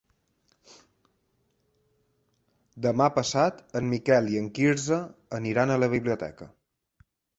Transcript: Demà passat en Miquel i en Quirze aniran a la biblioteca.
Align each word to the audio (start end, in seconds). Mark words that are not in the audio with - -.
Demà 2.85 3.09
passat 3.17 3.61
en 3.81 3.91
Miquel 3.93 4.33
i 4.37 4.41
en 4.41 4.49
Quirze 4.57 4.99
aniran 5.41 5.75
a 5.77 5.81
la 5.83 5.91
biblioteca. 5.97 6.49